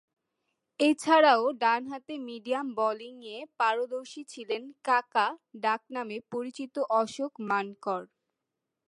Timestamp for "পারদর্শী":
3.59-4.21